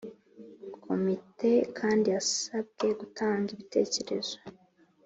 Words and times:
Komite 0.83 1.51
kandi 1.77 2.07
yasabwe 2.15 2.87
gutanga 2.99 3.47
ibitekerezo 3.55 4.35